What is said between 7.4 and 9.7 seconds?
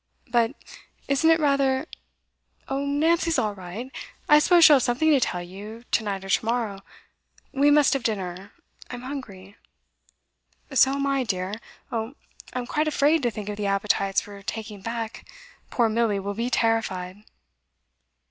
We must have dinner; I'm hungry.'